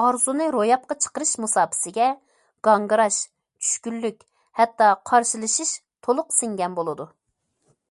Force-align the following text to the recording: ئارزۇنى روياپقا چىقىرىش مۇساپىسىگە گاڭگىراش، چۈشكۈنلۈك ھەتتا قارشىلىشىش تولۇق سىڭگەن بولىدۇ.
ئارزۇنى 0.00 0.44
روياپقا 0.54 0.96
چىقىرىش 1.04 1.32
مۇساپىسىگە 1.44 2.06
گاڭگىراش، 2.68 3.18
چۈشكۈنلۈك 3.24 4.24
ھەتتا 4.62 4.92
قارشىلىشىش 5.12 5.74
تولۇق 6.08 6.34
سىڭگەن 6.42 6.80
بولىدۇ. 6.82 7.10